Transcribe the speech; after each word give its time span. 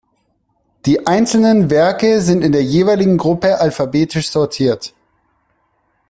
Die 0.87 1.05
einzelnen 1.05 1.69
Werke 1.69 2.21
sind 2.21 2.43
in 2.43 2.51
der 2.53 2.63
jeweiligen 2.63 3.19
Gruppe 3.19 3.59
alphabetisch 3.59 4.31
sortiert. 4.31 4.95